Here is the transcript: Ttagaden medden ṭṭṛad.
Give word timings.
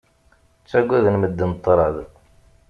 Ttagaden 0.61 1.15
medden 1.19 1.51
ṭṭṛad. 1.59 1.95